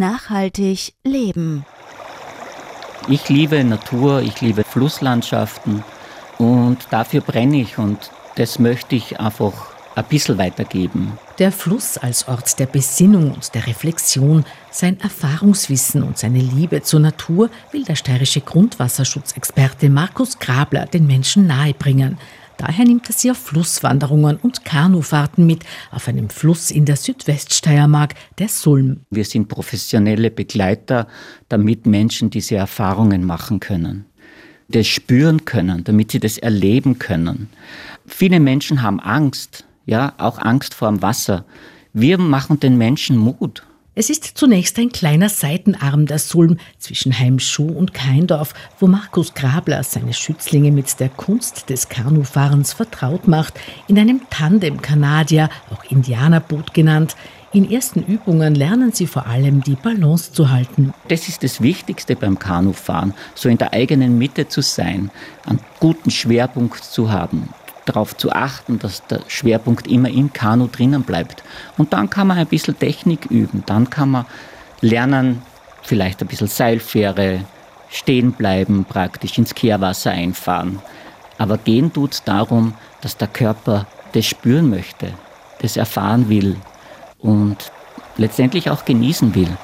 [0.00, 1.66] Nachhaltig leben.
[3.08, 5.84] Ich liebe Natur, ich liebe Flusslandschaften
[6.38, 9.52] und dafür brenne ich und das möchte ich einfach
[9.94, 11.18] ein bisschen weitergeben.
[11.38, 17.00] Der Fluss als Ort der Besinnung und der Reflexion, sein Erfahrungswissen und seine Liebe zur
[17.00, 22.16] Natur will der steirische Grundwasserschutzexperte Markus Grabler den Menschen nahebringen.
[22.60, 28.14] Daher nimmt er sie auf Flusswanderungen und Kanufahrten mit auf einem Fluss in der Südweststeiermark,
[28.38, 29.00] der Sulm.
[29.08, 31.08] Wir sind professionelle Begleiter,
[31.48, 34.04] damit Menschen diese Erfahrungen machen können,
[34.68, 37.48] das spüren können, damit sie das erleben können.
[38.04, 41.46] Viele Menschen haben Angst, ja, auch Angst vor dem Wasser.
[41.94, 43.62] Wir machen den Menschen Mut.
[44.00, 49.82] Es ist zunächst ein kleiner Seitenarm der Sulm zwischen Heimschuh und Keindorf, wo Markus Grabler
[49.82, 57.14] seine Schützlinge mit der Kunst des Kanufahrens vertraut macht, in einem Tandem-Kanadier, auch Indianerboot genannt.
[57.52, 60.94] In ersten Übungen lernen sie vor allem die Balance zu halten.
[61.08, 65.10] Das ist das Wichtigste beim Kanufahren, so in der eigenen Mitte zu sein,
[65.44, 67.50] einen guten Schwerpunkt zu haben
[67.90, 71.42] darauf zu achten, dass der Schwerpunkt immer im Kanu drinnen bleibt.
[71.76, 73.62] Und dann kann man ein bisschen Technik üben.
[73.66, 74.26] Dann kann man
[74.80, 75.42] lernen,
[75.82, 77.44] vielleicht ein bisschen Seilfähre,
[77.90, 80.80] stehen bleiben, praktisch ins Kehrwasser einfahren.
[81.38, 85.12] Aber gehen tut es darum, dass der Körper das spüren möchte,
[85.60, 86.56] das erfahren will
[87.18, 87.72] und
[88.16, 89.56] letztendlich auch genießen will.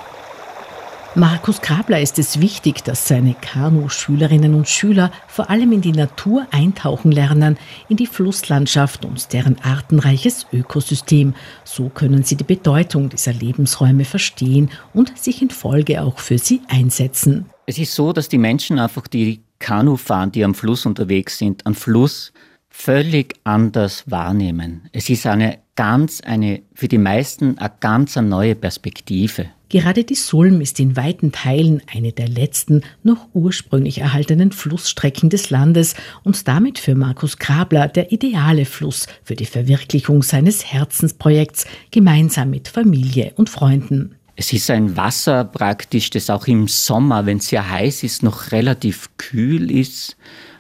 [1.17, 6.47] Markus Grabler ist es wichtig, dass seine Kanu-Schülerinnen und Schüler vor allem in die Natur
[6.50, 7.56] eintauchen lernen,
[7.89, 11.34] in die Flusslandschaft und deren artenreiches Ökosystem.
[11.64, 16.61] So können sie die Bedeutung dieser Lebensräume verstehen und sich in Folge auch für sie
[16.69, 17.47] einsetzen.
[17.64, 21.64] Es ist so, dass die Menschen einfach die Kanu fahren, die am Fluss unterwegs sind,
[21.64, 22.34] am Fluss
[22.69, 24.91] völlig anders wahrnehmen.
[24.92, 29.46] Es ist eine ganz, eine, für die meisten eine ganz neue Perspektive.
[29.69, 35.50] Gerade die Sulm ist in weiten Teilen eine der letzten noch ursprünglich erhaltenen Flussstrecken des
[35.50, 42.50] Landes und damit für Markus Grabler der ideale Fluss für die Verwirklichung seines Herzensprojekts gemeinsam
[42.50, 44.14] mit Familie und Freunden.
[44.37, 48.53] Es ist ein Wasser praktisch, das auch im Sommer, wenn es sehr heiß ist, noch
[48.53, 50.16] relativ kühl ist,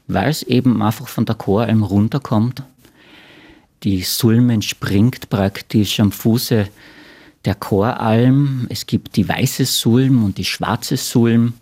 [0.08, 2.62] weil es eben einfach von der Choralm runterkommt.
[3.86, 6.66] Die Sulm entspringt praktisch am Fuße
[7.44, 8.66] der Choralm.
[8.68, 11.54] Es gibt die weiße Sulm und die schwarze Sulm.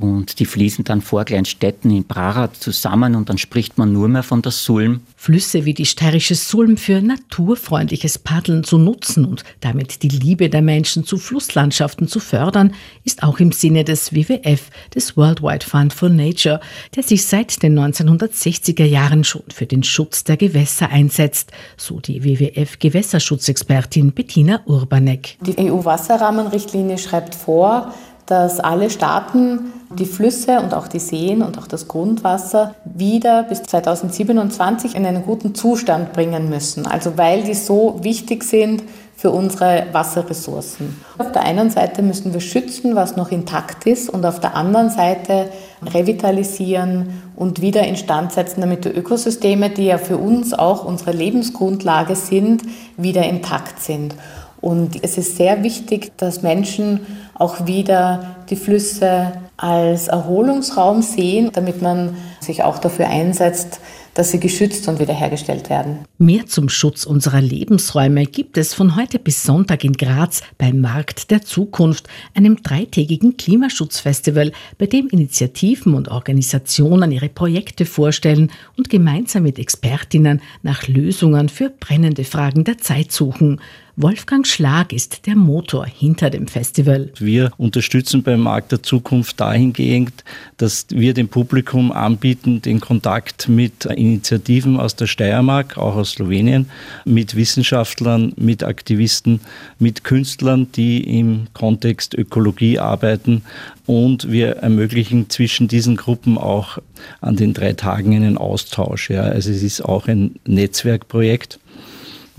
[0.00, 4.22] Und die fließen dann vor Kleinstädten in Prarat zusammen und dann spricht man nur mehr
[4.22, 5.00] von der Sulm.
[5.16, 10.62] Flüsse wie die steirische Sulm für naturfreundliches Paddeln zu nutzen und damit die Liebe der
[10.62, 16.08] Menschen zu Flusslandschaften zu fördern, ist auch im Sinne des WWF, des Worldwide Fund for
[16.08, 16.60] Nature,
[16.94, 22.22] der sich seit den 1960er Jahren schon für den Schutz der Gewässer einsetzt, so die
[22.22, 25.38] WWF-Gewässerschutzexpertin Bettina Urbanek.
[25.44, 27.92] Die EU-Wasserrahmenrichtlinie schreibt vor,
[28.28, 33.62] dass alle Staaten die Flüsse und auch die Seen und auch das Grundwasser wieder bis
[33.62, 36.86] 2027 in einen guten Zustand bringen müssen.
[36.86, 38.82] Also weil die so wichtig sind
[39.16, 41.02] für unsere Wasserressourcen.
[41.16, 44.90] Auf der einen Seite müssen wir schützen, was noch intakt ist, und auf der anderen
[44.90, 45.48] Seite
[45.84, 52.14] revitalisieren und wieder instand setzen, damit die Ökosysteme, die ja für uns auch unsere Lebensgrundlage
[52.14, 52.62] sind,
[52.96, 54.14] wieder intakt sind.
[54.60, 57.00] Und es ist sehr wichtig, dass Menschen
[57.34, 63.80] auch wieder die Flüsse als Erholungsraum sehen, damit man sich auch dafür einsetzt,
[64.18, 66.00] dass sie geschützt und wiederhergestellt werden.
[66.18, 71.30] Mehr zum Schutz unserer Lebensräume gibt es von heute bis Sonntag in Graz beim Markt
[71.30, 79.44] der Zukunft, einem dreitägigen Klimaschutzfestival, bei dem Initiativen und Organisationen ihre Projekte vorstellen und gemeinsam
[79.44, 83.60] mit Expertinnen nach Lösungen für brennende Fragen der Zeit suchen.
[84.00, 87.10] Wolfgang Schlag ist der Motor hinter dem Festival.
[87.18, 90.22] Wir unterstützen beim Markt der Zukunft dahingehend,
[90.56, 96.68] dass wir dem Publikum anbieten, den Kontakt mit Initiativen aus der Steiermark, auch aus Slowenien,
[97.04, 99.40] mit Wissenschaftlern, mit Aktivisten,
[99.78, 103.42] mit Künstlern, die im Kontext Ökologie arbeiten.
[103.86, 106.78] Und wir ermöglichen zwischen diesen Gruppen auch
[107.20, 109.10] an den drei Tagen einen Austausch.
[109.10, 109.22] Ja.
[109.22, 111.58] Also es ist auch ein Netzwerkprojekt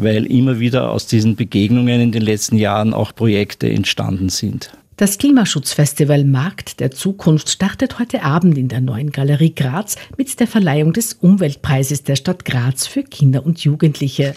[0.02, 4.72] weil immer wieder aus diesen Begegnungen in den letzten Jahren auch Projekte entstanden sind.
[5.00, 10.46] Das Klimaschutzfestival Markt der Zukunft startet heute Abend in der neuen Galerie Graz mit der
[10.46, 14.36] Verleihung des Umweltpreises der Stadt Graz für Kinder und Jugendliche.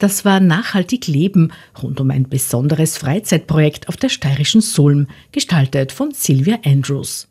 [0.00, 6.10] Das war Nachhaltig Leben rund um ein besonderes Freizeitprojekt auf der steirischen Sulm, gestaltet von
[6.10, 7.26] Silvia Andrews.